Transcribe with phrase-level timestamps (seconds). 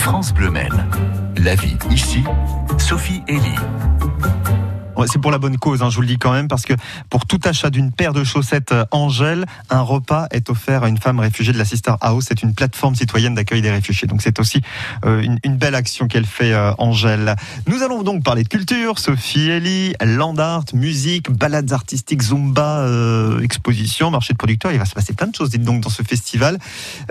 [0.00, 0.86] France Bleu Maine.
[1.36, 2.24] La vie ici,
[2.78, 3.54] Sophie Elie.
[5.06, 6.74] C'est pour la bonne cause, hein, je vous le dis quand même, parce que
[7.08, 10.98] pour tout achat d'une paire de chaussettes euh, Angèle, un repas est offert à une
[10.98, 12.26] femme réfugiée de la Sister House.
[12.28, 14.06] C'est une plateforme citoyenne d'accueil des réfugiés.
[14.06, 14.60] Donc c'est aussi
[15.04, 17.36] euh, une, belle action qu'elle fait, euh, Angèle.
[17.66, 22.86] Nous allons donc parler de culture, Sophie Elie, land art, musique, balades artistiques, zumba,
[23.42, 24.72] exposition, marché de producteurs.
[24.72, 26.58] Il va se passer plein de choses, dites donc, dans ce festival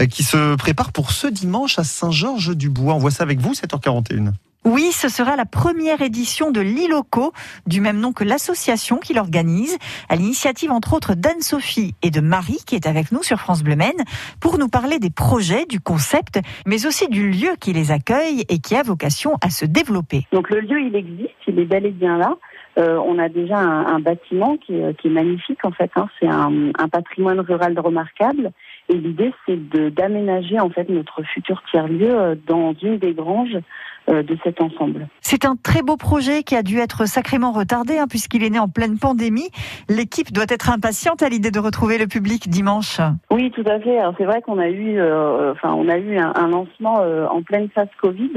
[0.09, 2.95] qui se prépare pour ce dimanche à Saint-Georges-du-Bois.
[2.95, 4.31] On voit ça avec vous, 7h41.
[4.71, 7.33] Oui, ce sera la première édition de l'ILOCO,
[7.65, 12.59] du même nom que l'association qui l'organise, à l'initiative entre autres d'Anne-Sophie et de Marie,
[12.67, 14.03] qui est avec nous sur France Bleu Maine,
[14.39, 18.59] pour nous parler des projets, du concept, mais aussi du lieu qui les accueille et
[18.59, 20.27] qui a vocation à se développer.
[20.31, 22.35] Donc le lieu, il existe, il est bel et bien là.
[22.77, 25.91] Euh, on a déjà un, bâtiment qui est, qui est, magnifique en fait.
[25.95, 26.07] Hein.
[26.19, 28.51] C'est un, patrimoine rural remarquable.
[28.87, 29.57] Et l'idée, c'est
[29.91, 33.61] d'aménager en fait notre futur tiers-lieu euh, dans une des granges euh,
[34.09, 35.07] de cet ensemble.
[35.21, 38.59] C'est un très beau projet qui a dû être sacrément retardé hein, puisqu'il est né
[38.59, 39.49] en pleine pandémie.
[39.87, 42.99] L'équipe doit être impatiente à l'idée de retrouver le public dimanche.
[43.31, 43.99] Oui, tout à fait.
[44.17, 47.43] C'est vrai qu'on a eu, euh, enfin, on a eu un, un lancement euh, en
[47.43, 48.31] pleine phase Covid.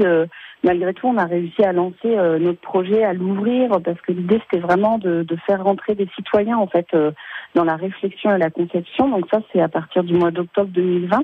[0.63, 4.65] malgré tout, on a réussi à lancer notre projet, à l'ouvrir parce que l'idée c'était
[4.65, 6.87] vraiment de, de, faire rentrer des citoyens en fait
[7.55, 9.09] dans la réflexion et la conception.
[9.09, 11.23] Donc ça, c'est à partir du mois d'octobre 2020.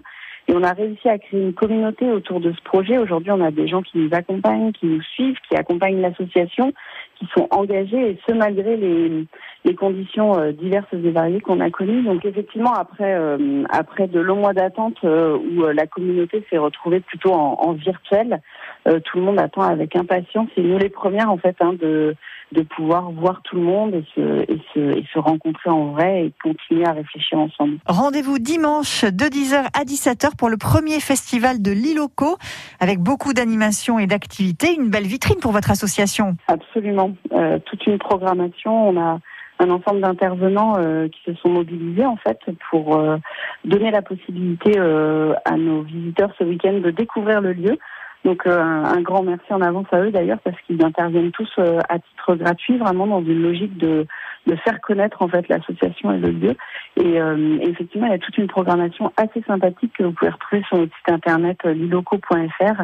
[0.50, 2.98] Et on a réussi à créer une communauté autour de ce projet.
[2.98, 6.74] Aujourd'hui, on a des gens qui nous accompagnent, qui nous suivent, qui accompagnent l'association,
[7.20, 9.26] qui sont engagés, et ce malgré les,
[9.66, 12.04] les conditions euh, diverses et variées qu'on a connues.
[12.04, 17.02] Donc effectivement, après, euh, après de longs mois d'attente euh, où la communauté s'est retrouvée
[17.02, 18.42] plutôt en, en virtuel,
[18.86, 20.50] tout le monde attend avec impatience.
[20.58, 22.16] Et nous les premières, en fait, hein, de
[22.52, 26.26] de pouvoir voir tout le monde et se, et, se, et se rencontrer en vrai
[26.26, 27.78] et continuer à réfléchir ensemble.
[27.86, 32.38] Rendez-vous dimanche de 10h à 17h pour le premier festival de l'ILOCO
[32.80, 34.74] avec beaucoup d'animations et d'activités.
[34.74, 36.38] Une belle vitrine pour votre association.
[36.48, 37.09] Absolument.
[37.34, 38.90] Euh, toute une programmation.
[38.90, 39.20] On a
[39.60, 42.40] un ensemble d'intervenants euh, qui se sont mobilisés en fait
[42.70, 43.18] pour euh,
[43.66, 47.78] donner la possibilité à nos visiteurs ce week-end de découvrir le lieu.
[48.26, 52.36] Donc un grand merci en avance à eux d'ailleurs parce qu'ils interviennent tous à titre
[52.36, 54.06] gratuit, vraiment dans une logique de,
[54.50, 56.56] de faire connaître en fait l'association et le lieu.
[56.98, 60.32] Et, euh, et, effectivement, il y a toute une programmation assez sympathique que vous pouvez
[60.32, 62.84] retrouver sur notre site internet liloco.fr.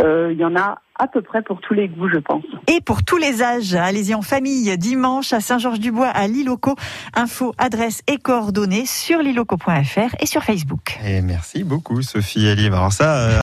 [0.00, 2.44] il y en a à peu près pour tous les goûts, je pense.
[2.68, 6.76] Et pour tous les âges, allez-y en famille, dimanche à Saint-Georges-du-Bois, à Liloco.
[7.16, 10.98] Info, adresse et coordonnées sur liloco.fr et sur Facebook.
[11.06, 12.74] Et merci beaucoup, Sophie Elive.
[12.74, 13.30] Alors ça,